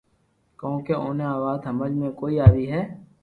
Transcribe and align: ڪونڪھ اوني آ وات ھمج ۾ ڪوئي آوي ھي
ڪونڪھ 0.59 0.89
اوني 1.01 1.25
آ 1.31 1.41
وات 1.43 1.61
ھمج 1.69 1.91
۾ 2.01 2.09
ڪوئي 2.19 2.35
آوي 2.45 2.65
ھي 2.71 2.81